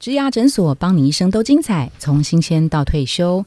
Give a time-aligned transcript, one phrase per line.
[0.00, 3.44] 植牙诊所，帮你一生都精彩，从新鲜到退休。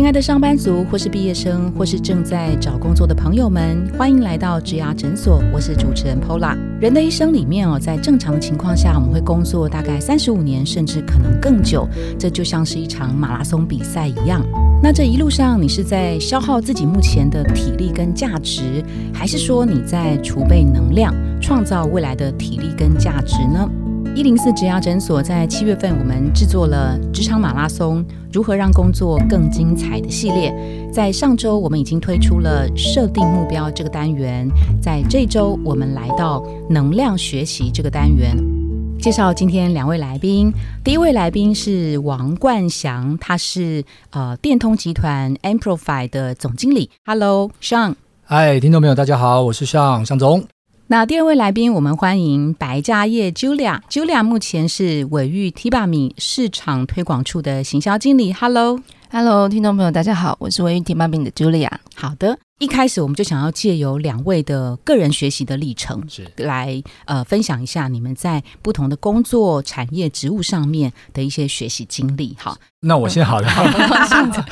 [0.00, 5.42] 亲爱的上班族，或是毕业生，或是正在找工作的朋友们，欢迎来到植牙诊所。
[5.52, 6.56] 我是主持人 Pola。
[6.80, 11.86] 人的一生里面哦，在正常的情况下，我们会工作大概三十五年，甚至可能更久。
[12.18, 14.42] 这就像是一场马拉松比赛一样。
[14.82, 23.68] 那这一路上，你是在消耗自己目前的体力跟价值，还是说你在储备能量，创造未来的体力跟价值呢？
[24.12, 30.52] 一零四职涯诊所在七月份，我们制作了职场马拉松如何让工作更精彩的系列。
[30.92, 34.48] 在上周，我们已经推出了设定目标这个单元。
[34.82, 38.36] 在这周，我们来到能量学习这个单元，
[38.98, 40.52] 介绍今天两位来宾。
[40.84, 46.90] 第一位来宾是王冠祥，他是呃电通集团 Amplify 的总经理。
[47.06, 47.94] Hello，Sean。
[48.24, 50.44] 嗨，听众朋友，大家好，我是向向总。
[50.90, 53.80] 那第二位来宾，我们欢迎白家业 Julia。
[53.88, 58.32] Julia 目前是伟玉 Tiba 米市场推广处的行销经理。
[58.32, 61.70] Hello，Hello，听众朋友，大家好，我是伟玉 Tiba 米的 Julia。
[61.94, 72.36] 好的，一开始我们就想要借由两位的个人学习的历程，是来呃分享一下你们在不同的工作产业职务上面的一些学习经历。
[72.36, 73.48] 好，那我先好了。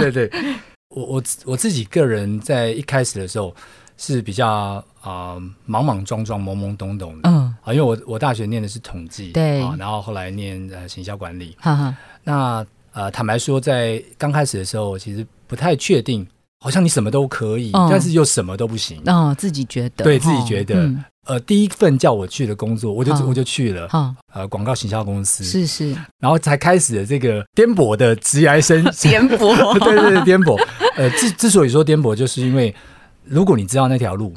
[0.00, 0.56] 对对 对，
[0.88, 3.54] 我我我自己个人在一开始的时候。
[3.96, 7.54] 是比较啊莽莽撞撞、懵懵懂懂的，嗯。
[7.62, 9.62] 啊，因为我我大学念的是统计，对。
[9.62, 11.96] 啊，然后后来念呃行销管理，哈哈。
[12.22, 16.26] 那呃坦白说，在刚开始的时候，其实不太确定，
[16.60, 20.90] 好像你什么都可以，但是又什么都不行，哦，自己觉得，对自己觉得，
[21.24, 23.88] 呃，第一份叫我去的工作，我就我就去了，
[24.32, 28.82] 呃，广告行销公司，是是，然后才开始了这个颠簸的职业生。
[29.00, 30.60] 颠簸， 对对对，颠簸。
[30.96, 32.74] 呃，之之所以说颠簸，就是因为。
[33.26, 34.32] 如果你知道那条路，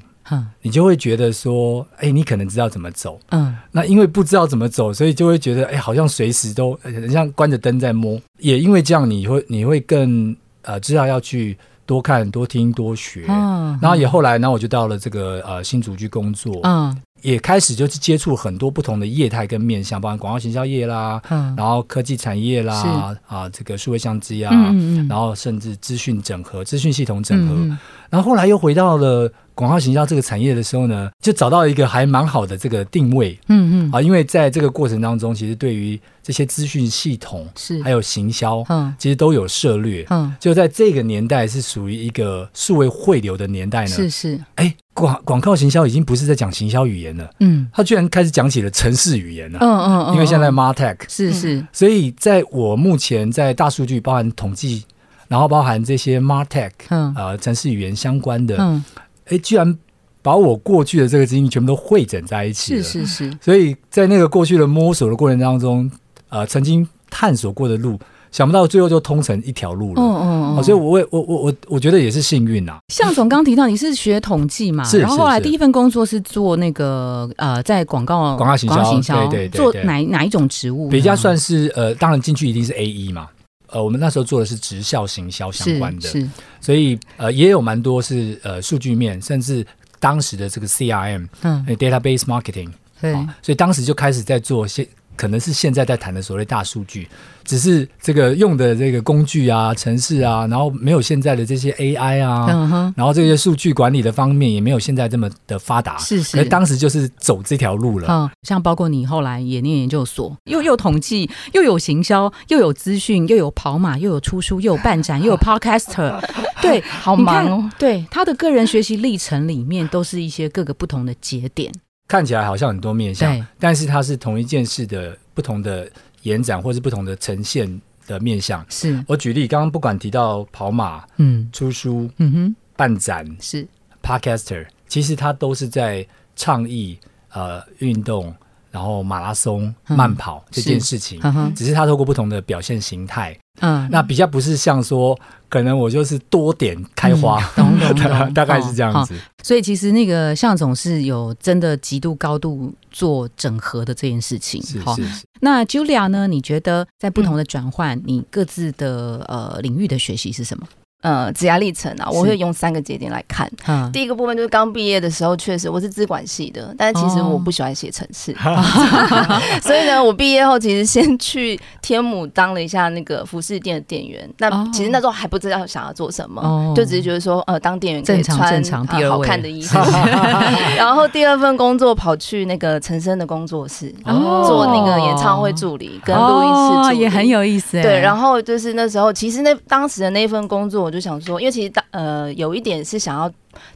[0.61, 3.19] 你就会觉得说，哎，你可能知道怎么走。
[3.29, 8.19] 嗯，那因为不知道怎么走，所以就会觉得，哎，好像随时都很像关着灯在摸。
[8.37, 13.25] 也因为这样，你会你会更呃知道要去多看、多听、多学。
[13.27, 16.59] 嗯，然后也后来，然后我就到了这个呃新竹去工作。
[16.63, 16.95] 嗯。
[17.21, 21.21] 也开始就是接触很多不同的业态跟面向，包括广告行销业啦，
[21.57, 27.77] 然后科技产业啦，啊，这个数位相机啊嗯，然后甚至资讯整合、资讯系统整合，
[28.09, 37.81] 然后后来又回到了广告行销这个产业的时候呢，就找到一个还蛮好的这个定位，嗯嗯，啊，因为在这个过程当中，其实对于这些资讯系统是。
[37.83, 44.75] 还有行销，嗯，其实都有涉略，嗯，就在这个年代是属于一个数位汇流的年代呢，是是，哎。
[44.91, 54.83] 广广告行销已经不是在讲行销语言了，嗯，他居然开始讲起了城市语言了，嗯嗯嗯，因为现在 Martech 是是，所以在我目前在大数据包含统计，
[55.29, 58.83] 然后包含这些 Martech，嗯，呃，城市语言相关的，嗯，
[59.27, 59.79] 哎，居然
[60.21, 63.29] 把我过去的这个经历全部都汇整在一起了，是是。
[63.29, 65.89] 是，所以在那个过去的摸索的过程当中，
[66.27, 67.97] 呃，曾经探索过的路。
[68.31, 72.77] 想不到最后就通成一条路了，嗯嗯嗯，所以我我我我我觉得也是幸运呐。
[72.89, 78.69] 向总刚提到你是学统计嘛，是，然后后来第一份工作是做那个呃，在广告广告行
[79.01, 80.89] 销，对对，做哪哪一种职务？
[80.89, 83.27] 比较算是呃，当然进去一定是 A E 嘛，
[83.71, 86.29] 呃，我们那时候做的是直销行销相关的，是，
[86.61, 89.65] 所以呃也有蛮多是呃数据面，甚至
[89.99, 92.71] 当时的这个 C R M，嗯，database marketing，
[93.01, 94.87] 对，所以当时就开始在做些。
[95.19, 97.05] 可能是现在在谈的所谓大数据，
[97.43, 105.97] 只是这个用的这个工具啊、城市啊，然后没有现在的这些 AI 啊，然后这些数据管理的方面也没有现在这么的发达。
[105.97, 108.07] 是是，当时就是走这条路了。
[108.09, 116.17] 嗯，像包括你后来也念研究所，又又统计，又有行销，又有资讯，又有跑马，又有出书，又有办展， 又有 Podcaster，
[116.61, 117.69] 对，好忙哦。
[117.77, 121.73] 对他的个人学习历程里面，都是一些各个不同的节点。
[122.09, 125.89] 看起来好像很多面向，但是它是同一件事的不同的
[126.23, 128.65] 延展，或是不同的呈现的面向。
[128.67, 129.01] 是。
[129.07, 133.65] 我举例，刚刚不管提到跑马、嗯，出书、嗯哼，办展是。
[134.01, 136.97] Podcaster，其实它都是在倡议
[137.31, 138.33] 呃运动，
[138.71, 141.19] 然后马拉松、慢跑这件事情，
[141.55, 143.37] 只是他透过不同的表现形态。
[143.61, 145.19] 嗯，那比较不是像说，
[145.49, 147.41] 可能我就是多点开花，
[148.33, 149.13] 大概是这样子。
[149.43, 154.61] 所以其实那个向总是有真的极度高度做整合的这件事情。
[154.63, 155.25] 是是是。
[155.41, 156.25] 那 Julia 呢？
[156.27, 160.65] 你觉得在不同的转换，你各自的呃领域的学习是什么？
[161.01, 163.49] 呃，职涯历程啊，我会用三个节点来看。
[163.93, 168.35] 第一个部分就是刚毕业的时候，确实我是资管系的，但是其实我不喜欢写程式，
[169.63, 174.29] 所以呢，我毕业后其实先去天母当了一下那个服饰店的店员。
[174.39, 179.79] 那其实那时候还不知道想要做什么，就只是觉得说，呃，当店员可以穿好看的衣服。
[180.75, 187.81] 然后第二份工作跑去那个陈升的工作室做那个演唱会助理跟录音室，也很有意思。
[187.81, 190.88] 对，然后就是那时候，其实那当时的那份工作。
[190.89, 193.31] 我就想说，因为其实当呃有一点是想要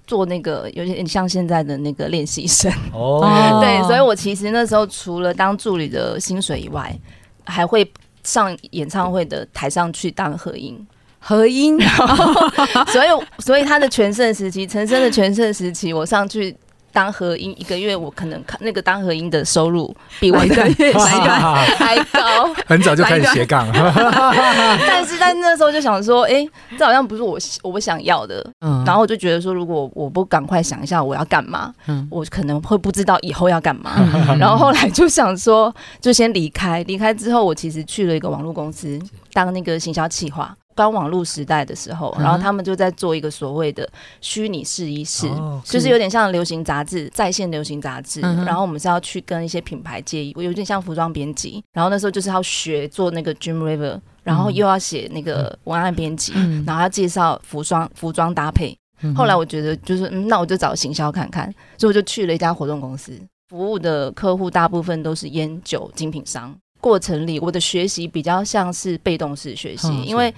[0.08, 2.72] 做那个有点像现在的那个练习生。
[2.92, 3.22] 哦，
[3.62, 6.92] 对，所以我其实那时候除了当助理的薪水以外，
[7.46, 7.88] 还会
[8.24, 10.84] 上演唱会的台上去当合音。
[11.20, 11.80] 合音，
[12.92, 13.08] 所以
[13.38, 16.56] 所以他的全盛时期，陈升的全盛时期，我上去。
[16.94, 22.54] 当合音一个月，我可能看那个当合音的收入比我一个月还高。
[22.68, 26.48] 很早就开始斜杠， 但是在那时候就想说，哎，
[26.78, 28.46] 这好像不是我我想要的。
[28.62, 33.92] 嗯，然后我就觉得说，如果我不赶快想一下我要干嘛，嗯，我可能会不知道以后要干嘛。
[34.40, 36.84] 然后后来就想说，就先离开。
[36.84, 39.00] 离开之后，我其实去了一个网络公司
[39.34, 40.56] 当那个行销企划。
[40.76, 43.88] 刚网络时代的时候，然后他们就在做一个所谓的
[44.22, 45.28] 虚拟试衣室，
[45.64, 48.22] 就是有点像流行杂志在线流行杂志。
[48.22, 51.64] 然后我们是要去跟一些品牌接，我有点像服装编辑。
[51.74, 56.34] 然后那时候就是要学做那个 Dream River，然后又要写那个文案编辑，
[56.66, 58.78] 然后要介绍服装服装搭配。
[59.16, 63.12] 后来我觉得就是，嗯那我就找行销看看，所以我就去了一家活动公司，
[63.50, 66.56] 服务的客户大部分都是烟酒精品商。
[66.80, 70.34] 过程里，我的学习比较像是被动式学习，因为。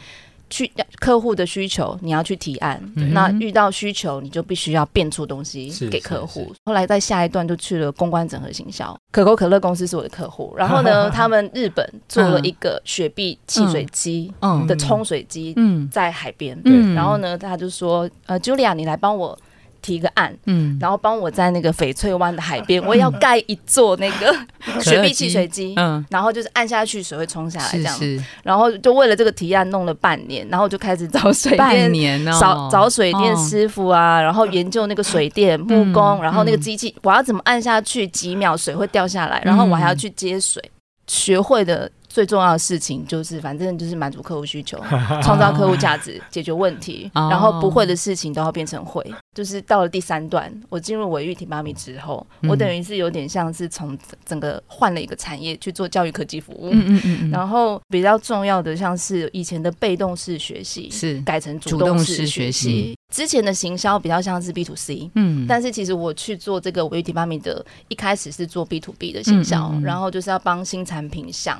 [0.49, 2.81] 去客户的需求，你要去提案。
[3.11, 6.53] 那遇到需求，你就必须要变出东西给客户。
[6.65, 8.95] 后来在下一段就去了公关整合行销。
[9.11, 14.33] 可口可乐公司是我的客户，然后呢，他们日本做了一个雪碧汽水机
[14.67, 15.55] 的冲水机，
[15.91, 16.59] 在海边。
[16.93, 19.37] 然后呢，他就说：“呃，Julia，你来帮我。”
[19.85, 24.35] 提个案，嗯，然后帮我在那个翡翠湾的海边，我也要盖一座那个
[24.81, 27.99] 雪碧汽水机，嗯，然后就是按下去水会冲下来这样，
[28.41, 40.63] 然后就为了这个提案弄了半年，然后就开始找水电，找找水电师傅啊，然后研究那个水电木工，然后那个机器我要怎么按下去几秒水会掉下来，然后我还要去接水，
[41.05, 41.91] 学会的。
[42.07, 44.81] 最重要的事情就是，反正就是满足客户需求，
[45.21, 47.11] 创造客户价值，解决问题。
[47.13, 49.03] 然后不会的事情都要变成会。
[49.35, 53.95] 就是到了第三段，我进入维育提妈咪之后，我等于是有点像是从
[54.25, 56.69] 整个换了一个产业去做教育科技服务。
[56.71, 57.29] 嗯嗯嗯。
[57.29, 62.95] 然后比较重要的，像是以前的被动式学习，是改成主动式学习。
[63.13, 71.59] 之前的行销比较像是 B to C，嗯，但是其实我去做这个维育提妈咪的，一开始是做 B to B 的行销，然后就是要帮新产品想。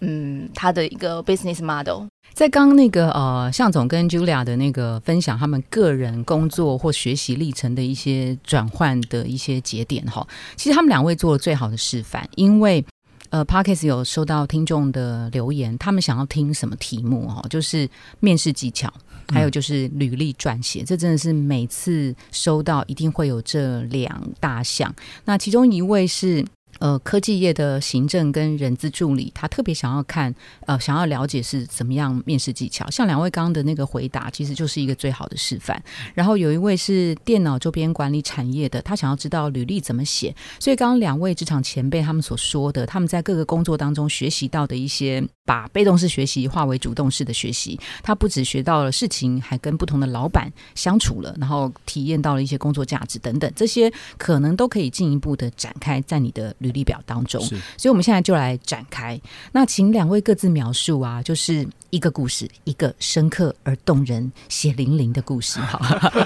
[0.00, 12.84] 嗯，它的一个 business model，在刚刚那个呃，向总跟 Julia 的那个分享，他们个人工作或学习历程的一些转换的一些节点哈，其实他们两位做了最好的示范，因为
[13.30, 17.88] 呃，Parkes 有收到听众的留言，他们想要听什么题目哈，就是
[18.20, 18.92] 面试技巧，
[19.28, 24.94] 还有就是履历撰写，这真的是每次收到一定会有这两大项，
[25.24, 26.44] 那其中一位是。
[26.78, 30.34] 呃，科技业的行政跟人资助理，他特别想要看，
[30.66, 32.88] 呃，想要了解是怎么样面试技巧。
[32.90, 35.82] 像两位刚刚的那个回答，其实就是一个最好的示范。
[36.14, 40.34] 然后有一位是电脑周边管理产业的，他想要知道履历怎么写。
[40.60, 56.54] 所以刚刚两位职场前辈他们所说的，他们在各个工作当中学习到的一些，把被动式学习化为主动式的学习，他不止学到了事情，还跟不同的老板相处了，然后体验到了一些工作价值等等，这些可能都可以进一步的展开在你的。
[56.66, 57.40] 履历表当中，
[57.76, 59.20] 所以我们现在就来展开。
[59.52, 65.60] 那请两位各自描述啊，就是一个故事，一个深刻而动人、血淋淋的故事。
[65.60, 65.80] 好，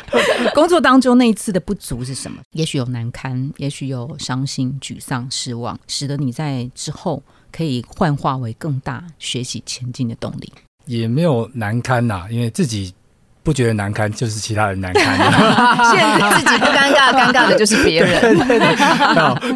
[0.54, 2.40] 工作当中那一次的不足是什么？
[2.52, 10.52] 也许有难堪，也许有伤心、沮丧、失望，使得你在之后可以幻化为更大学习前进的动力。
[10.86, 12.94] 也没有难堪呐，因为自己。
[13.42, 15.16] 不觉得难堪，就是其他人难堪。
[15.90, 18.36] 现在自己不尴尬，尴尬的就是别人。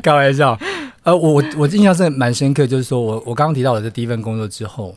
[0.03, 0.59] 开玩笑，
[1.03, 4.97] 呃，我我印象是蛮深刻，就是说我我刚刚提到我的第一份工作之后，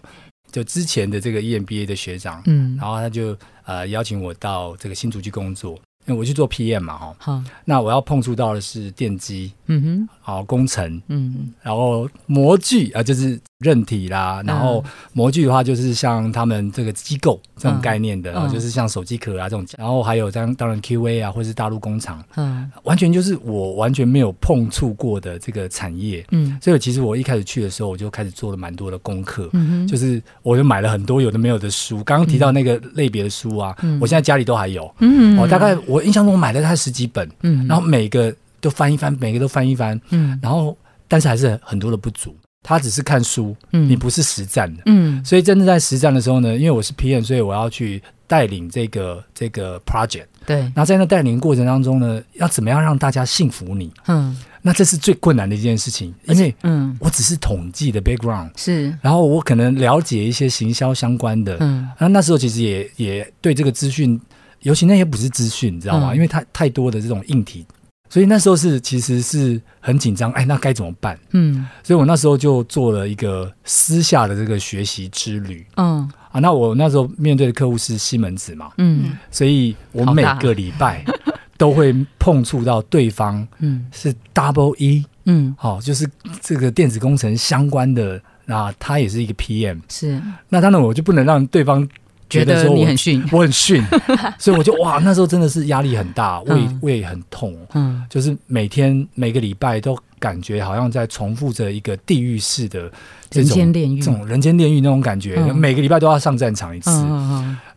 [0.52, 5.74] 就之前的这个 EMBA 的学长，嗯，然后他就呃邀请我到这个新竹去工作，
[6.06, 14.84] 因为我去做 PM 嘛，哈，好，那我要碰触到的是电机，嗯哼，好工程，嗯，然后模具啊，就是韧体啦，然后
[15.14, 42.36] 模具的话就是像他们这个机构这种概念的，就是像手机壳啊这种，然后还有当当然 QA 啊，或是大陆工厂，嗯，完全就是我完全没有碰触过的这个产业，嗯，所以其实我一开始去的时候，我就开始做了蛮多的功课，嗯就是我就买了很多有的没有的书，刚刚提到那个类别的书啊，我现在家里都还有，嗯，我大概我印象中我买了大概十几本，嗯，然后每个都翻一翻，每个都翻一翻，嗯，然后但是还是很多的不足。
[42.68, 50.70] 他只是看书，嗯，你不是实战的，嗯，所以真的在实战的时候呢，因为我是 PM，所以我要去带领这个这个 project，对。
[50.76, 53.90] 那在那带领过程当中呢，要怎么样让大家信服你？
[54.08, 64.20] 嗯，那这是最困难的一件事情，因为嗯，我只是统计的 background 是，然后我可能了解一些行销相关的，嗯，那那时候其实也也对这个资讯，
[64.64, 66.14] 尤其那些不是资讯，你知道吗？
[66.14, 67.66] 因为它太多的这种硬体。
[68.10, 71.18] 所以那时候是其实是很紧张，哎，那该怎么办？
[71.32, 75.66] 嗯，所以我那时候就做了一个私下的这个学习之旅。
[75.76, 81.04] 嗯，啊，那我那时候面对的客户是西门子嘛，嗯，所以我每个礼拜
[81.58, 86.10] 都会碰触到对方，嗯，是 Double E，嗯，好，就是
[86.42, 91.88] 这个电子工程相关的，那他也是一个 PM，是，那当然我就不能让对方。
[92.30, 93.84] 觉得说我很逊，我很逊，
[94.38, 102.92] 所以我就哇，那时候真的是压力很大，胃胃很痛，嗯，就是每天每个礼拜都感觉好像在重复着一个地狱式的
[103.32, 106.90] 人间炼狱，这种人间炼狱那种感觉，每个礼拜都要上战场一次。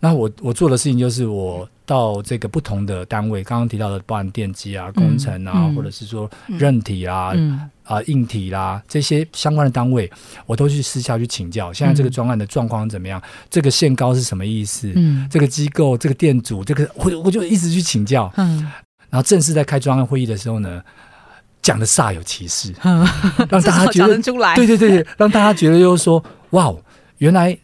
[0.01, 7.35] 那我我做的事情就是我到这个不同的单位，刚刚提到的包含电机啊、工程啊，或者是说韧体啊。
[7.91, 10.09] 啊，硬体啦，这些相关的单位，
[10.47, 11.73] 我都去私下去请教。
[11.73, 13.21] 现在这个专案的状况怎么样？
[13.51, 14.93] 这个限高是什么意思？
[14.95, 18.33] 嗯，这个机构、这个店主，这个我我就一直去请教。
[18.37, 18.61] 嗯，
[19.09, 20.81] 然后正式在开专案会议的时候呢，
[21.63, 22.73] 讲的煞有其事，
[23.49, 24.17] 让大家觉得
[24.55, 26.73] 对对对，让大家觉得就是说， 哇，
[27.19, 27.59] 原来。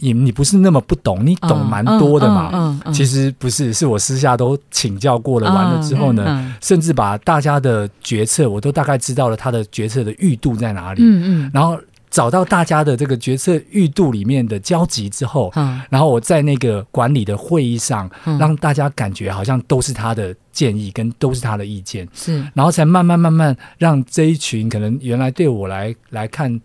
[0.00, 2.80] 你你不是那么不懂，你懂蛮多的嘛。
[2.94, 11.02] 其实不是，是我私下都请教过了，完了之后呢，甚至把大家的决策我都大概知道了，他的决策的预度在哪里。
[11.02, 11.76] 嗯嗯，然后
[12.10, 15.80] 找到大家的这个决策预度里面的交集之后，嗯。
[15.90, 26.60] 然后我在那个管理的会议上，让大家感觉好像都是他的建议跟都是他的意见，是，然后才慢慢慢慢让这一群可能原来对我来来看。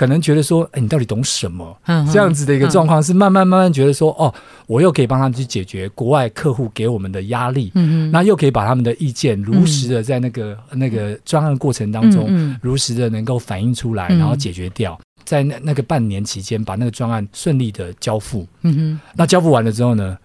[0.00, 1.76] 可能觉得说，哎，你到底懂什么？
[2.10, 4.32] 这样子的一个状况是慢慢慢慢觉得说，哦，
[4.66, 20.16] 我又可以帮他们去解决国外客户给我们的压力，嗯那又可以把他们的意见如实的在那个那个专案过程当中，如实的能够反映出来，然后解决掉，在那那个半年期间把那个专案顺利的交付，嗯哼，那交付完了之后呢？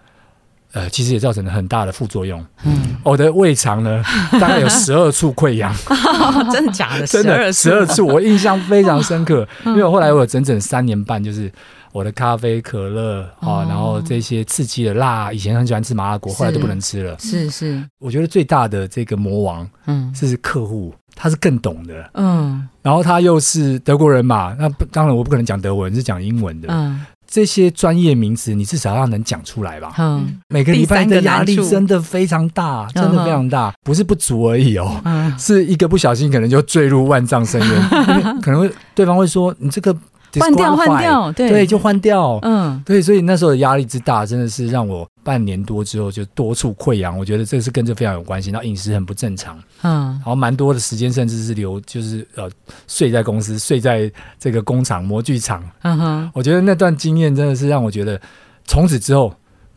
[0.75, 2.45] 呃，其实也造成了很大的副作用。
[2.65, 4.03] 嗯，我的胃肠呢，
[4.39, 5.73] 大概有十二处溃疡。
[6.51, 7.07] 真的假的？
[7.07, 9.47] 真的十二处，我印象非常深刻。
[9.65, 11.49] 因为后来我有整整三年半，就是
[11.93, 17.17] 我的咖啡、可乐啊，然后这些刺激的辣，以前很喜欢吃麻辣锅，后来都不能吃了。
[17.19, 22.09] 是是，我觉得最大的这个魔王，嗯，是客户，他是更懂的。
[22.15, 26.67] 嗯，然后他又是德国人嘛，那当然我不可能讲德文，是讲英文的。
[26.69, 27.05] 嗯。
[27.27, 29.93] 这些专业名词，你至少要能讲出来吧？
[29.97, 35.01] 嗯，每个礼拜的压力真的非常大，真的非常大，不是不足而已哦，
[35.37, 39.95] 是一个不小心可能就坠入万丈深渊， 可能会对方会说你这个。
[40.37, 47.19] 换掉，换掉，对，就换掉，嗯，对，所以那时候的压力之大，真的是让我半年多之后就多处溃疡。
[47.19, 48.51] 我觉得这是跟这非常有关系。
[48.51, 52.49] 然后饮食很不正常，嗯，然后蛮多的时间甚至是留，就是呃
[52.87, 55.67] 睡在公司，睡在这个工厂模具厂。
[55.81, 58.21] 嗯哼，我觉得那段经验真的是让我觉得
[58.65, 59.33] 从此之后。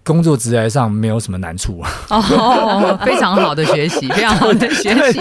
[0.09, 5.21] 工作职业上没有什么难处啊，哦，非常好的学习， 非常好的学习，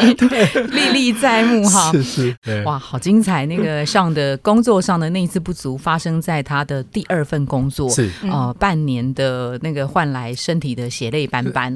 [0.72, 1.92] 历历在目哈。
[1.92, 3.46] 是是，哇，好精彩！
[3.48, 11.76] 那个上的工作上的那次不足，发生在他的第二份工作，是呃，半年的那个换来身体的血泪斑斑。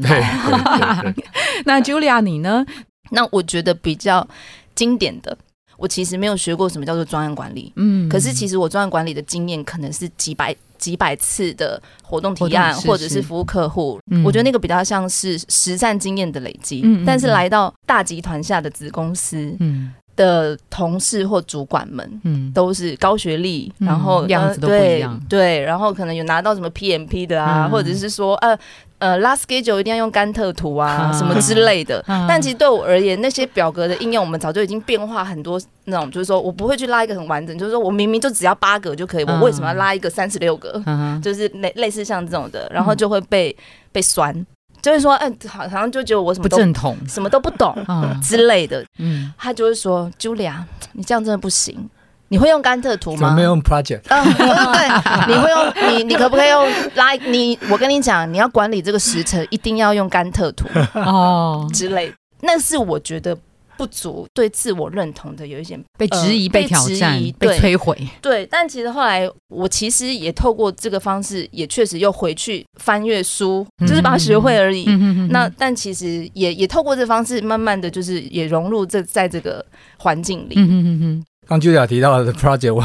[1.66, 2.66] 那 Julia 你呢？
[3.10, 4.26] 那我觉得比较
[4.74, 5.38] 经典的，
[5.76, 10.56] 我其实没有学过什么叫做专案管理，嗯，可是其实我专案管理的经验可能是几百。
[10.82, 16.84] 几百次的活动提案，或者是服务客户，我觉得那个比较像是实战经验的累积。
[17.06, 19.56] 但是来到大集团下的子公司，
[20.18, 28.58] 的同事或主管们，嗯，都是高学历，然后样子都不一样，对，然后可能有拿到什么 PMP 的啊，或者是说，呃。
[29.02, 32.04] 呃，last schedule 一定要用甘特图啊，什么之类的。
[32.28, 35.60] 但其实对我而言，那些表格的应用，我们早就已经变化很多。
[35.86, 40.82] 那种就是说我不会去拉一个很完整，就是说我明明就只要八格就可以，我为什么要拉一个三十六个？
[41.22, 43.54] 就是类类似像这种的，然后就会被
[43.92, 44.46] 被酸，
[44.82, 47.76] 就是说，哎，好好像就觉得我什么不正统，什么都不懂
[48.22, 48.86] 之类的。
[49.00, 50.54] 嗯，他就会说，Julia，
[50.94, 51.90] 你这样真的不行。
[52.32, 53.36] 你会用甘特图吗？
[53.36, 54.02] 没有用 project。
[54.08, 57.60] 嗯，对，你会用你，你可不可以用来你？
[57.70, 62.12] 我跟你讲，你要管理这个时程，一定要用甘特图哦之类。
[62.40, 63.38] 那是我觉得。
[63.78, 67.98] 不足，对自我认同的有一些被质疑、被挑战、被摧毁。
[68.22, 74.86] 对，但其实后来我其实也透过这个方式，也确实又回去翻阅书，就是把它学会而已。
[75.32, 79.66] 那但其实也也透过这方式，慢慢的就是也融入这在这个
[79.98, 80.56] 环境里。
[81.52, 82.82] 刚 Julia 提到的 project，我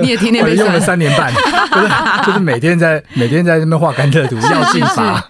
[0.00, 1.88] 你也听那我用了三年半，就是
[2.26, 5.28] 就是每天在每天在那边画甘特图，要进法。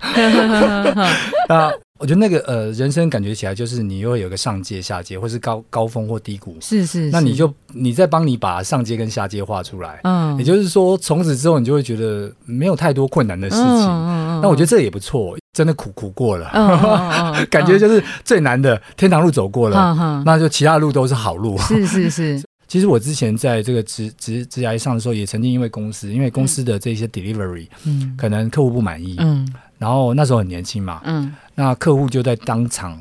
[1.48, 1.72] 啊。
[1.98, 6.54] 我觉得那个呃，人生感觉起来就是你又有个上阶、下阶，或是高高峰或低谷。
[6.60, 7.08] 是是。
[7.08, 10.00] 那你就你在帮你把上阶跟下阶画出来。
[10.02, 10.36] 嗯。
[10.36, 13.64] 也就是说，从此之后你就会觉得没有太多困难的事情。
[13.64, 16.50] 嗯嗯那我觉得这也不错，真的苦苦过了。
[16.52, 19.96] 嗯 感觉就是最难的天堂路走过了。
[19.98, 21.56] 嗯那就其他路都是好路。
[21.56, 22.42] 是是是。
[22.68, 29.46] 其实我之前在这个职职职涯上的时候，也曾经因为公司，因为公司的这些 delivery，嗯，可能客户不满意，嗯。
[29.78, 32.98] 然后那时候很年轻嘛，嗯，那客户就在当场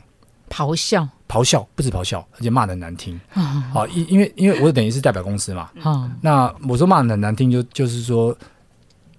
[0.50, 3.18] 咆哮，咆哮不止咆哮，而且骂的难听。
[3.72, 5.70] 好，因因为因为我等于是代表公司嘛，
[6.22, 8.38] 那我说骂的很难听，就就是说，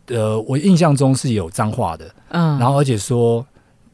[0.08, 3.44] 呃，我印象中是有脏话的，嗯，然后而且说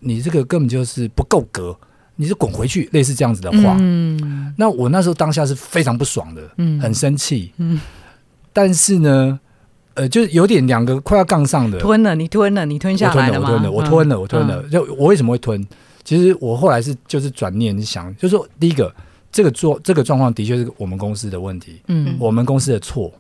[0.01, 1.79] 你这个根本就是不够格，
[2.17, 3.77] 你是滚回去，类似这样子的话。
[3.81, 7.81] 嗯，那我那时候当下是非常不爽的，嗯，很生气，嗯，
[8.53, 9.39] 但是呢。
[9.95, 13.51] 呃，就是有点两个快要杠上的，吞了，你吞了，你吞下来了吗？
[13.51, 14.63] 我吞了，我吞了，我吞了。
[14.71, 15.63] 就我为什么会吞？
[16.03, 18.91] 其实我后来是就是转念想，就是说第一个，
[19.31, 23.13] 这个做这个状况的确是我们公司的问题，嗯，我们公司的错。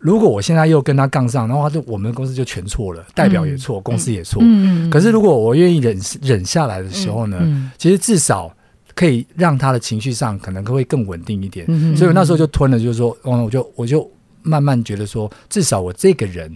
[0.00, 4.40] 如果我现在又跟他杠上的话，就我们公司就全错了，代表也错，公司也错。
[4.42, 8.52] 嗯可是如果我愿意忍忍下来的时候呢，其实至少
[8.94, 11.66] 可以让他的情绪上可能会更稳定一点。
[11.68, 14.10] 嗯所以那时候就吞了，就是说，嗯，我就我就。
[14.42, 16.50] 慢慢觉得说，至少我这个人，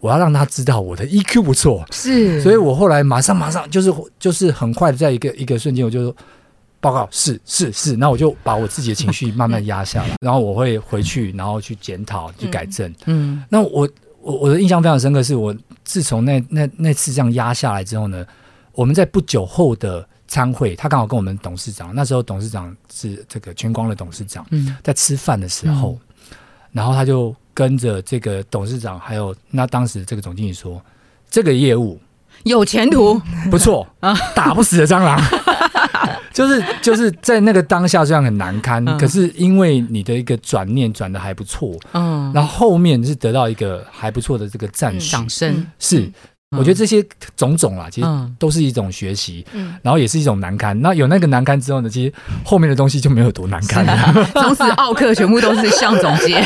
[0.00, 6.12] 我要让他知道我的 EQ 不错，是，所以我后来马上马上就是就是很快的在一个一个瞬间，我就
[6.80, 12.92] 报告是是是，那我就把我自己的情绪慢慢 压下来，然后我会回去，然后去检讨去改正。
[13.06, 13.88] 嗯，那我
[14.20, 18.26] 我我的印象非常深刻，是我自从那那那次这样压下来之后呢，
[18.72, 25.98] 我们在不久后的参会，他刚好跟我们董事长，那时候董事长是这个全光的董事长，嗯，在吃饭的时候。
[26.72, 30.80] 然后他就跟着这个董事长，还有那当时这个总经理说
[31.28, 32.00] ：“这个业务
[32.44, 33.20] 有前途，
[33.50, 35.20] 不错 啊，打不死的蟑螂。”
[36.40, 46.10] 就是就是在那个当下虽然很难堪，可是因为你的一个转念转的还不错，嗯，然后后面是得到一个还不错的这个赞赏声，是。
[46.58, 47.00] 我觉得这些
[47.36, 50.76] 种种啊，其实都是一种学习，嗯然后也是一种难堪。
[50.82, 52.12] 那有那个难堪之后呢，其实
[52.44, 54.28] 后面的东西就没有多难堪了。
[54.32, 56.44] 从此奥克全部都是向总结，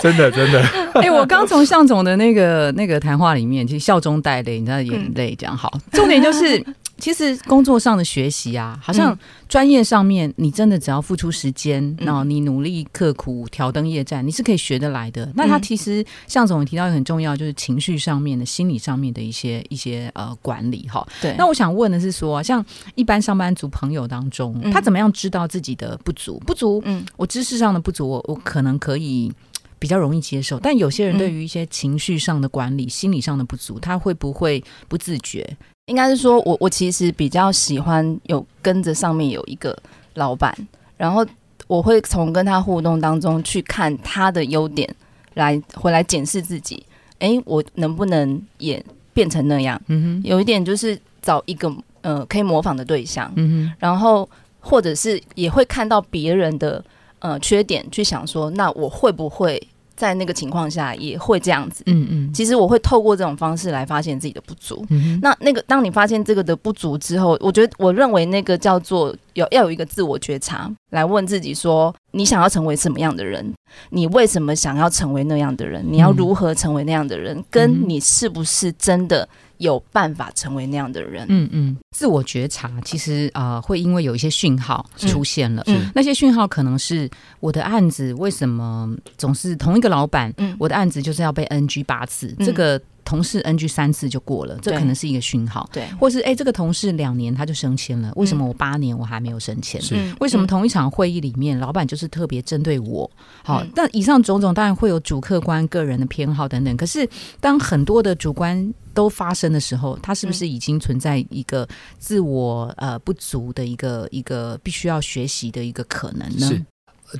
[0.00, 0.62] 真 的真的。
[1.02, 5.70] 哎，我刚从向总的那个那个谈话里面，其实笑中带泪，你知道眼泪这样好。
[5.92, 6.64] 重点就是。
[6.98, 15.30] 其实工作上的学习啊，好像专业上面，你真的只要付出时间，然后你努力刻苦、挑灯夜战，你是可以学得来的。
[15.34, 21.06] 那他其实向总提到很重要，就是情绪上面的、心理上面的一些一些呃管理哈。
[21.20, 21.34] 对。
[21.36, 26.38] 那我想问的是说，像一般上班族朋友当中，他怎么样知道自己的不足？
[26.46, 29.32] 不足，嗯，我知识上的不足，我我可能可以
[29.78, 30.58] 比较容易接受。
[30.60, 35.56] 但有些人对于一些情绪上的管理、心理上的不足，他会不会不自觉？
[35.86, 39.76] 应该是说，我我其实比较喜欢有跟着上面有一个
[40.14, 40.56] 老板，
[40.96, 41.24] 然后
[41.66, 44.88] 我会从跟他互动当中去看他的优点，
[45.34, 46.84] 来回来检视自己。
[47.18, 49.80] 哎，我能不能也变成那样？
[49.88, 51.70] 嗯哼，有一点就是找一个
[52.00, 53.30] 呃可以模仿的对象。
[53.36, 54.28] 嗯哼，然后
[54.60, 56.82] 或者是也会看到别人的
[57.18, 59.62] 呃缺点，去想说，那我会不会？
[59.96, 64.84] 在那个情况下也会这样子，嗯嗯，其实我会透过这种方式来发现自己的不足。
[65.22, 73.52] 那那个当你发现这个的不足之后，我觉得我认为那个叫做有要有一个自我觉察，来问自己说：你想要成为什么样的人？
[73.90, 75.84] 你为什么想要成为那样的人？
[75.88, 77.42] 你要如何成为那样的人？
[77.50, 79.28] 跟你是不是真的？
[79.58, 85.64] 有办法成为那样的人，嗯嗯，自我觉察其实啊，会因为有一些讯号出现了，
[85.94, 87.08] 那些讯号可能是
[87.40, 92.80] 我的案子为什么总是同一个老板，嗯，我的案子就是要被 NG 八次，这个。
[93.04, 95.68] 同事 NG 三次就过了，这可能是一个讯号。
[95.72, 99.80] 对，或是哎，这个同事两年他就升迁了，为什么我八年我还没有升迁？
[99.80, 103.10] 是，为什么同一场会议里面，老板就是特别针对我？
[103.42, 106.76] 好，但以上种种当然会有主客观、个人的偏好等等。
[106.76, 107.08] 可是，
[107.40, 116.46] 当很多的主观都发生的时候，他是不是已经存在一个自我呃不足的一个一个必须要学习的一个可能呢？
[116.46, 116.64] 是。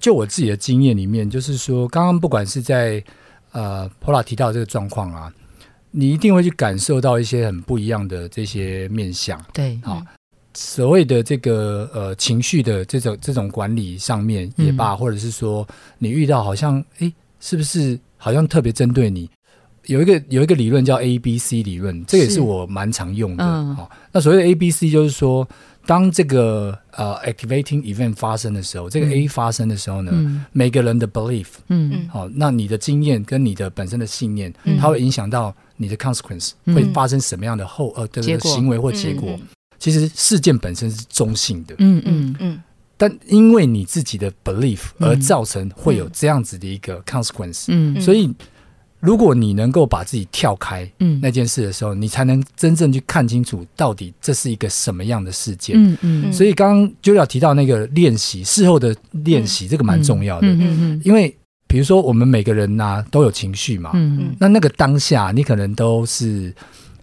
[0.01, 3.05] 就我自己的经验里面，就是说，刚刚不管是在
[3.53, 5.33] 呃 Pola 提到这个状况啊，
[5.96, 9.40] 你一定会去感受到一些很不一样的这些面相。
[9.52, 10.02] 对，啊，
[10.52, 15.66] 所谓的这个呃情绪的这种这种管理上面也罢，或者是说
[15.98, 19.30] 你遇到好像哎，是不是好像特别针对你？
[19.87, 23.44] 有一个有一个理论叫 A B C 理论，这也是我蛮常用的。
[23.74, 25.48] 好，那所谓的 A B C 就是说。
[25.87, 31.90] 当这个呃 activating event 发生的时候，这个 A 发生的时候呢，每个人的 belief，嗯。
[31.92, 39.38] 嗯，好，那你的经验跟你的本身的信念，它会影响到你的 consequence 会发生什么样的后呃的行为或结果。
[39.79, 42.37] 其实事件本身是中性的，嗯嗯。
[42.40, 42.62] 嗯，
[42.97, 48.35] 但因为你自己的 belief 而造成会有这样子的一个 consequence，嗯，所以。
[49.05, 50.90] 如果你能够把自己跳开
[51.21, 55.77] 那件事的时候，你才能真正去看清楚到底这是一个什么样的事件。
[55.77, 56.33] 嗯嗯。
[56.33, 60.47] 所以刚刚就要提到那个练习，事后的练习，这个蛮重要的。
[60.49, 61.03] 嗯嗯。
[61.05, 61.37] 因为
[61.67, 64.37] 比如说我们每个人呐都有情绪嘛，嗯嗯。
[64.38, 66.55] 那那个当下，你可能都是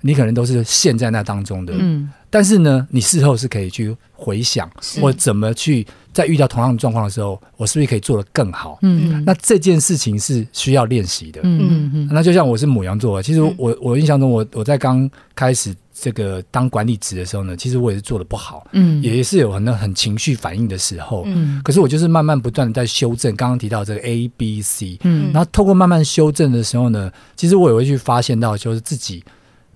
[0.02, 1.74] 你可能都是陷在那当中的。
[1.78, 2.10] 嗯。
[2.30, 5.86] 但是呢，你事后是可以去回想，或怎么去。
[6.13, 8.78] 在遇到同样的状况的时候，我是不是可以做得更好？
[8.82, 11.39] 嗯，那这件事情是需要练习的。
[11.43, 23.36] 嗯嗯，那就像我是母羊座，其实我我印象中，我我在刚开始这个当管理职的时候呢，其实我也是做的不好，嗯，也是有很多很情绪反应的时候，嗯，可是我就是慢慢不断的在修正。
[23.36, 29.24] 刚刚提到这个 A B C，嗯，然后透过慢慢修正的时候呢，其实我也会去发现到，就是自己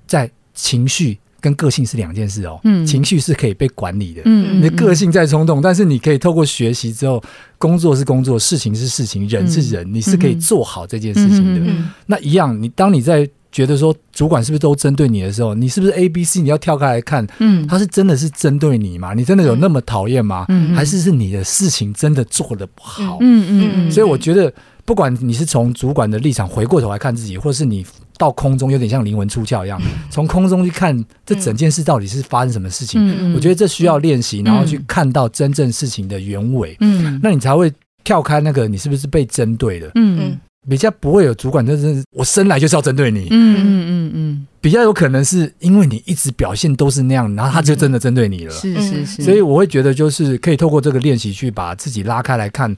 [0.05, 1.17] 在情绪。
[1.45, 4.23] 跟个性是两件事哦，情绪是可以被管理的。
[4.25, 7.21] 嗯，你的个性在冲动，但是你可以透过学习之后，
[7.59, 11.71] 工作是工作，事情是事情，人是人，你是可以做好这件事情的。
[12.07, 16.41] 那一样，你当你在觉得说主管是不是都针对你的时候，你是不是 A、B、C？
[16.41, 19.13] 你要跳开来看，嗯，他是真的是针对你吗？
[19.13, 20.47] 你真的有那么讨厌吗？
[20.75, 23.19] 还是是你的事情真的做的不好？
[23.21, 23.91] 嗯嗯嗯。
[23.91, 24.51] 所以我觉得，
[24.83, 27.85] 不管你是从主管的立场回过头来看自己，或是你。
[28.17, 33.33] 到空中有点像灵魂出窍一样，从空中去看这整件事到底是发生什么事情。
[33.33, 36.75] 我觉得这需要练习，然后去看到真正事情的原委。
[36.79, 37.71] 嗯，那你才会
[38.03, 39.91] 跳开那个你是不是被针对的？
[39.95, 43.27] 嗯，比较不会有主管，就是我生来就是要针对你。
[43.31, 48.53] 嗯嗯嗯嗯，比较有可能是因为你一直表现都是那样，然后他就真的针对你了。
[48.53, 49.23] 是是是。
[49.23, 52.73] 所以我会觉得，就是可以透过这个练习去把自己拉开来看，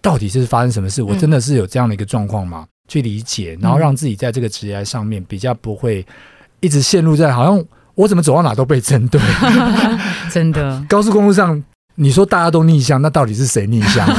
[0.00, 1.02] 到底是发生什么事？
[1.02, 2.66] 我真的是有这样的一个状况吗？
[2.88, 6.04] 去理解，然后让自己在这个职业上面比较不会
[6.60, 7.62] 一直陷入在好像
[7.94, 9.20] 我怎么走到哪都被针对，
[10.32, 10.82] 真的。
[10.88, 11.62] 高速公路上，
[11.96, 14.06] 你说大家都逆向，那到底是谁逆向？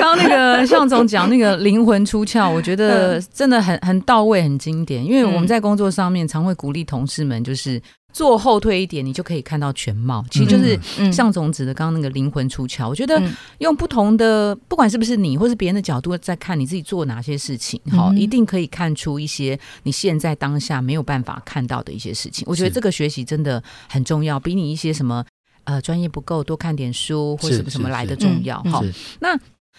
[0.00, 5.04] 刚刚那个向总讲那个灵魂出窍，我觉得真的很很到位，很经典。
[5.04, 7.80] 因为我们在工作上面常会鼓励同事们，就是。
[8.12, 10.24] 坐后退一点，你就可以看到全貌。
[10.30, 12.88] 其实就是向总指的刚刚那个灵魂出窍。
[12.88, 13.22] 我觉得
[13.58, 22.44] 用不同的，不管是不是你或是别人的角度在看你自己做哪些事情，好，一定可以看出一些你现在当下没有办法看到的一些事情。
[22.48, 25.24] 我觉得这个学习真的很重要，比你一些什么
[25.64, 28.62] 呃专业不够，多看点书或什么什么来的重要。
[28.64, 28.84] 好，
[29.20, 29.38] 那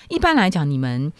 [0.09, 1.11] 一般来讲，你们。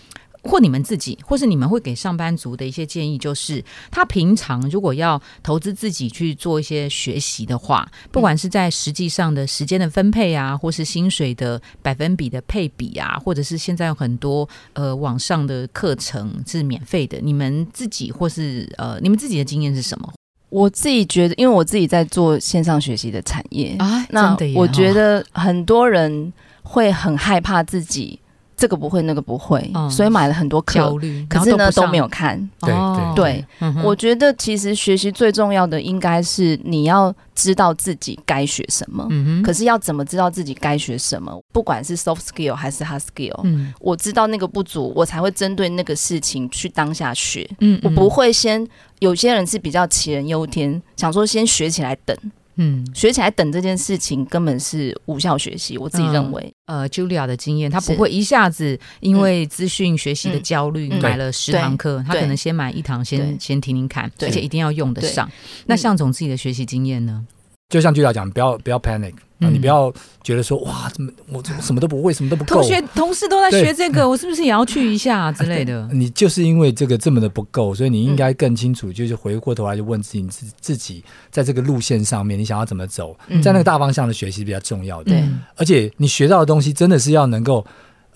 [0.44, 20.12] 或你们自己，或是你们会给上班族的一些建议，就是他平常如果要投资自己去做一些学习的话，不管是在实际上的时间的分配啊，或是薪水的百分比的配比啊，或者是现在有很多呃网上的课程是免费的，你们自己或是呃你们自己的经验是什么？
[20.50, 28.20] 我自己觉得，因为我自己在做线上学习的产业啊，那我觉得很多人会很害怕自己。
[28.62, 30.96] 这个不会，那个不会，所以买了很多课，
[31.28, 32.38] 可是呢都没有看。
[32.60, 32.76] 对
[33.16, 33.46] 对，
[33.84, 39.08] 我觉得其实学习最重要的应该是你要知道自己该学什么。
[39.10, 41.42] 嗯可是要怎么知道自己该学什么？
[41.52, 47.50] 不管是 soft skill 还是 hard skill，嗯，我知道那个不足，我才会针对那个事情去当下学。
[47.62, 48.64] 嗯，我不会先
[49.00, 52.16] 有些人是比较杞人忧天，想说先学起来等。
[52.56, 56.54] 嗯，学起来等这件事情根本是无效学习，我自己认为。
[56.66, 65.30] 呃，Julia 的经验，他不会一下子因为资讯学习的焦虑买了十堂课，他可能先买一堂，先先听听看，而且一定要用得上。
[65.66, 67.26] 那向总自己的学习经验呢？
[67.72, 69.14] 就像 Julia 讲，不要不要 panic。
[69.50, 72.62] 你不要觉得说哇，怎么我什么都不会，什么都不够。
[72.62, 75.90] 同学同事都在学这个，我是不是也要去一下之类的？
[75.92, 83.18] 你就是因为这个这么的不够，所以你应该更清楚，就是回过头来就问自己，自自己在这个路线上面，你想要怎么走？
[83.42, 85.12] 在那个大方向的学习比较重要的。
[85.56, 87.66] 而且你学到的东西真的是要能够，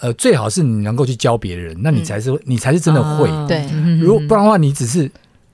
[0.01, 3.27] 呃，最好是你能够去教别人，那你才是你才是真的会。
[3.47, 3.65] 对，
[3.99, 5.09] 如果不然的话，你只是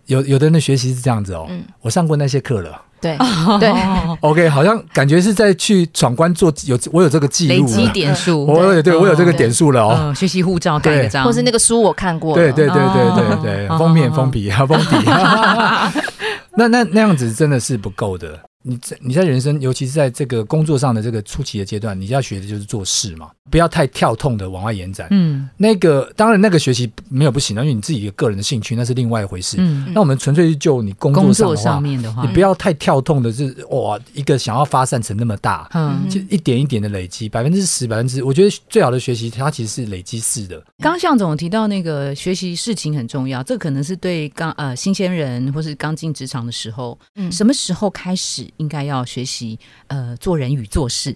[0.08, 1.50] 有有的人的学习是这样子哦。
[1.80, 2.82] 我上过那些课了。
[3.02, 3.18] 对
[3.60, 3.74] 对，
[4.22, 10.14] OK，好像感觉是在去闯关做有我有这个记录，累积点数，我有对我有这个点数了哦。
[10.16, 14.96] 学习护照盖章，或是那个书我看过，对对对对对对，封面封皮啊封底，
[16.56, 18.40] 那那那样子真的是不够的。
[18.64, 25.08] 你在你在人生，尤其是在这个工作上的这个初期的阶段，你要学的就是做事嘛，不要太跳痛的往外延展。
[25.12, 29.58] 嗯，那个当然那个学习没有不行，因为你自己个人的兴趣那是另外一回事。
[29.60, 40.64] 嗯，那我们纯粹就你工作上的话，你不要太跳痛的，是哇，一个想要发散成那么大，嗯，就一点一点的累积，百分之十、百分之，我觉得最好的学习它其实是累积式的。
[40.80, 49.58] 刚向总提到那个学习事情很重要，这可能是对刚呃新鲜人或是刚进职场的时候，嗯，什么时候开始应该要学习？
[49.88, 51.16] 呃做人与做事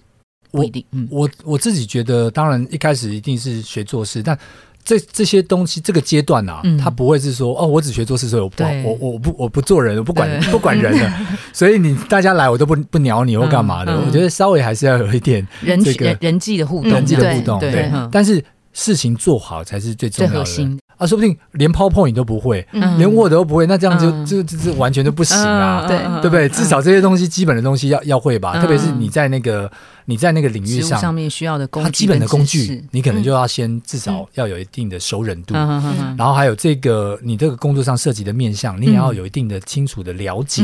[0.50, 4.38] 不一定，嗯，我我自己觉得，当然一开始一定是学做事，但
[4.84, 20.78] 这这些东西这个阶段啊，他不会是说哦，我只学做事，所以我不我我不我不做人，我不管不管人了， 所以你大家来我都不不鸟你或干嘛的，我觉得稍微还是要有一点人人人际的互动，人际的互动，对，但是事情做好才是最重要的。
[20.96, 26.48] 啊，说不定连 PowerPoint 都不会，连 Word 都不会，那这样就就就完全就不行啊，对对不对？
[26.48, 29.70] 至少这些东西基本的东西要要会吧，特别是你在那个
[30.06, 40.62] 你在那个领域上上面需要的工具，基本的工具，你可能就要先至少要有一定的熟人度，然后还有这个你这个工作上涉及的面向，你也要有一定的清楚的了解。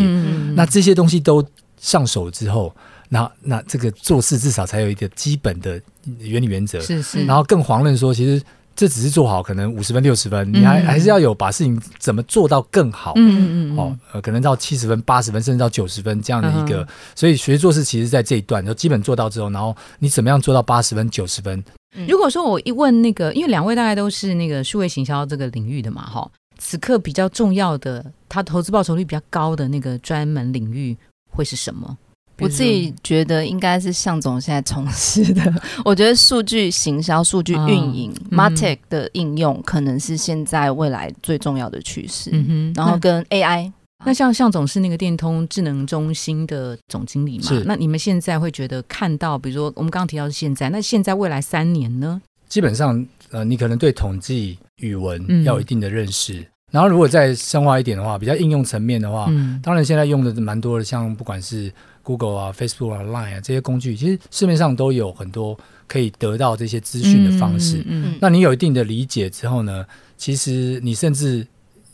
[0.55, 1.45] 那这些东西都
[1.79, 2.75] 上手之后，
[3.11, 5.79] 那那这个做事至少才有一个基本的
[6.19, 8.43] 原理原则，是是，然后更遑论说其实。
[8.75, 13.13] 这只是做好，可能五十分、六十分，你还还是要有把事情怎么做到更好。
[13.17, 13.79] 嗯嗯嗯。
[13.79, 16.87] 哦，呃，可能到七十分、八十分，甚至到九十分这样的一个。
[17.15, 21.63] 所以学做事，其实在这一段就基本做到之后，然后你怎么样做到八十分、九十分？
[22.09, 30.97] 如果说我一问那个，因为两位大概都是那个数位行销这个领域的嘛，哈，此刻比较重要的，他投资报酬率比较高的那个专门领域
[31.31, 31.99] 会是什么？
[32.43, 35.55] 我自己觉得应该是向总现在从事的。
[35.85, 42.31] 我觉得数据行销、数据运营、Martech 的应用，可能是现在未来最重要的趋势。
[42.33, 43.71] 嗯哼，然后跟 AI，
[44.05, 47.63] 那像向总是那个电通智能中心的总经理嘛？
[47.65, 52.21] 那你们现在会觉得看到，比如说我们刚刚提到是现在，那现在未来三年呢？
[52.49, 56.45] 基本上，呃，你可能对统计、语文要有一定的认识。
[56.71, 59.31] 然后，如果再深化一点的话，比较应用层面的话，
[59.63, 61.71] 当然现在用的蛮多的，像不管是
[62.03, 67.83] Google 啊、Facebook 啊、Line 啊这些工具，其实市面上都有很多可以得到这些资讯的方式。
[67.87, 69.85] 嗯，那你有一定的理解之后呢，
[70.17, 71.47] 其实你甚至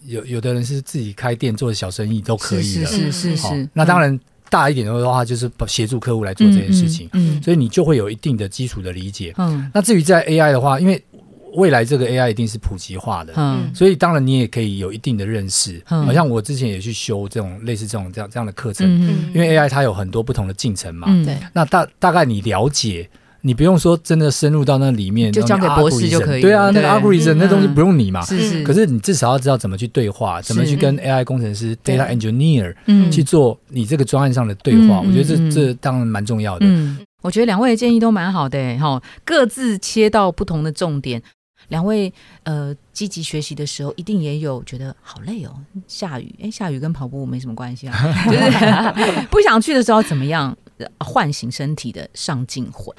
[0.07, 2.87] 有有的人是自己开店做小生意都可以的。
[2.87, 3.69] 是是是是。
[3.73, 4.19] 那当然
[4.51, 7.09] 大一点的话，就是协助客户来做这件事情。
[7.13, 9.35] 嗯，所以你就会有一定的基础的理解。
[9.37, 11.03] 嗯，那至于在 AI 的话，因为
[11.59, 19.33] 未来这个 AI 一定是普及化的，嗯，所以当然你也可以有一定的认识，好像我之前也去修这种类似这种这样这样的课程，嗯。
[19.35, 23.09] 因为 AI 它有很多不同的进程嘛，对，那大大概你了解，
[23.43, 32.75] 你不用说真的深入到那里面，就交给博士就可以，对啊，那个 algorithm 那东西不用你嘛，是是，可是你至少要知道怎么去对话，怎么去跟 AI 工程师 data engineer
[33.11, 36.67] 去做你这个专案上的对话，我觉得这这当然蛮重要的。
[36.67, 41.23] 嗯，我觉得两位的建议都蛮好的，哈，各自切到不同的重点。
[41.69, 42.13] 两位
[42.45, 45.55] 呃，积极学习的时候，一定也有觉得好累哦。
[45.87, 47.95] 下雨，哎，下雨跟跑步没什么关系啊。
[48.27, 50.57] 就是 不想去的时候，怎么样
[51.01, 52.95] 唤醒身体的上进魂？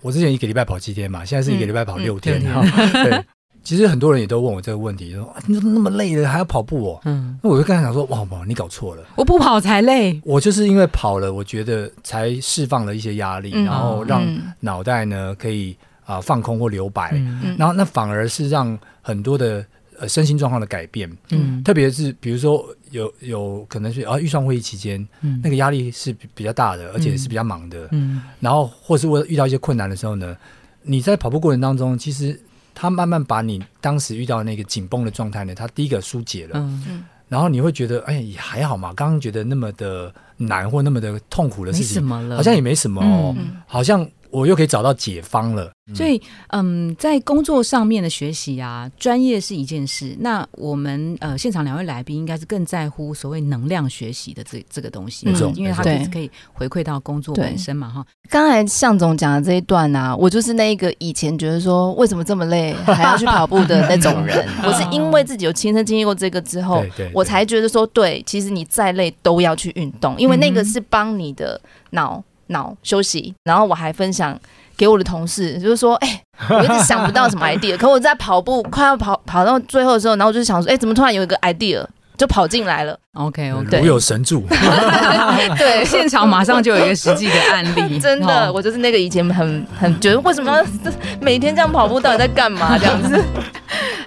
[0.00, 2.40] 我之前一个礼拜跑七天嘛，现在是一个礼拜跑六天。
[2.42, 3.24] 对，
[3.62, 7.00] 其实很多人也都问我这个问题，说你怎么那么累了还要跑步哦？
[7.04, 10.20] 嗯，那我就跟他讲说，哇，宝，你搞错了，我不跑才累。
[10.24, 14.24] 我就是因为跑了，我觉得才释放了一些压力，然后让
[14.60, 15.76] 脑袋呢可以。
[16.08, 17.10] 啊，放空或留白，
[17.58, 19.62] 然后那反而是让很多的
[19.98, 30.34] 呃身心状况的改变，嗯，特别是比如说有有可能是啊预算会议期间，嗯，那个压力是比较大的，而且是比较忙的，嗯，然后或是我遇到一些困难的时候呢，
[30.82, 32.40] 你在跑步过程当中，其实
[32.74, 44.08] 他慢慢把你当时遇到那个紧绷的状态呢，他第一个疏解了，嗯，然后你会觉得哎也还好嘛，刚刚觉得那么的难或那么的痛苦的事情，好像也没什么哦，好像。
[44.30, 50.16] 我又可以找到解方了，所以嗯，在工作上面的学习啊，专业是一件事。
[50.20, 58.04] 那我们呃，现场两位来宾应该是更在乎所谓能量学习的这这个东西，因为他可以回馈到工作本身嘛，哈。
[58.28, 64.46] 刚才向总讲的这一段啊，我就是那个以前觉得说为什么这么累 还要去跑步的那种人。
[64.62, 71.60] 我是因为自己有亲身经历过这个之后，我才觉得说，对，其实你再累都要去运动，因为那个是帮你的
[71.90, 72.22] 脑。
[72.48, 74.38] 脑休息，然后我还分享
[74.76, 81.84] 给我的同事，就是说，哎，我一直想不到什么 idea，可我在跑步快要跑跑到最后的时候，然后我就想说，哎，怎么突然有一个 idea
[82.16, 82.98] 就跑进来了。
[83.18, 84.46] OK OK，如有神助。
[85.58, 87.98] 对，现场马上就有一个实际的案例。
[87.98, 90.64] 真的，我就是那个以前很很觉得为什么
[91.20, 93.20] 每天这样跑步，到底在干嘛这样子。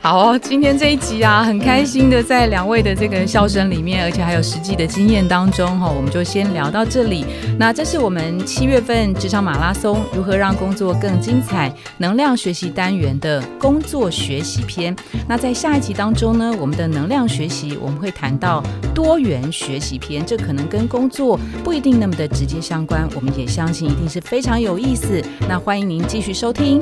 [0.02, 7.24] 好，今天这一集啊，很开心的在两位的这个笑声里面，而且还有实际的经验当中哈，我们就先聊到这里。
[7.60, 14.95] 那这是我们七月份职场马拉松如何让工作更精彩能量学习单元的工作学习篇。
[15.28, 18.63] 那在下一集当中呢，我们的能量学习我们会谈到
[19.04, 25.20] 多元学习篇，这可能跟工作不一定那么的直接相关，我们也相信一定是非常有意思。
[25.50, 26.80] 那欢迎您继续收听。